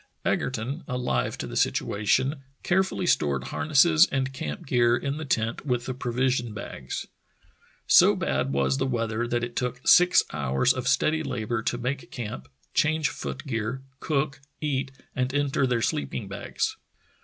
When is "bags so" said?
6.55-8.15